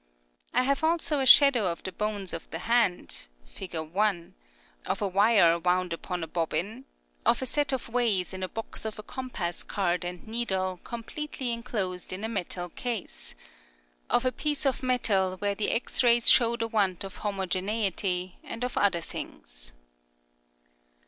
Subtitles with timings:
[0.51, 3.75] I have also a shadow of the bones of the hand (Fig.
[3.75, 4.33] 1);
[4.87, 6.85] of a wire wound upon a bobbin;
[7.23, 11.51] of a set of weights in a box of a compass card and needle completely
[11.51, 13.35] enclosed in a metal case;
[14.09, 18.63] of a piece of metal where the X rays show the want of homogeneity, and
[18.63, 19.73] of other things.